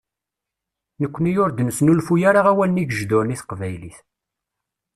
Nekni 1.01 1.31
ur 1.43 1.49
d-neslufuy 1.51 2.21
ara 2.29 2.41
awalen 2.51 2.81
igejduren 2.83 3.33
i 3.35 3.35
teqbaylit. 3.41 3.97